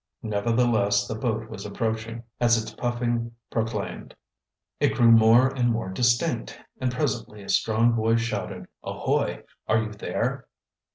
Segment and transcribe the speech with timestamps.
[0.23, 4.15] Nevertheless the boat was approaching, as its puffing proclaimed.
[4.79, 9.43] It grew more and more distinct, and presently a strong voice shouted "Ahoy!
[9.67, 10.47] Are you there?"